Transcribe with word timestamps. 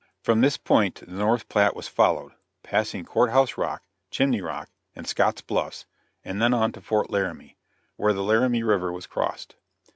From 0.23 0.41
this 0.41 0.57
point 0.57 0.95
the 1.01 1.11
North 1.11 1.47
Platte 1.47 1.75
was 1.75 1.87
followed, 1.87 2.31
passing 2.63 3.05
Court 3.05 3.29
House 3.29 3.55
Rock, 3.55 3.83
Chimney 4.09 4.41
Rock 4.41 4.67
and 4.95 5.05
Scott's 5.05 5.41
Bluffs, 5.41 5.85
and 6.25 6.41
then 6.41 6.55
on 6.55 6.71
to 6.71 6.81
Fort 6.81 7.11
Laramie, 7.11 7.55
where 7.97 8.11
the 8.11 8.23
Laramie 8.23 8.63
River 8.63 8.91
was 8.91 9.05
crossed. 9.05 9.57